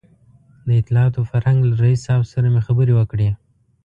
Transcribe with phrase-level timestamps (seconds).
[0.65, 3.29] د اطلاعاتو او فرهنګ له رییس صاحب سره مې خبرې وکړې.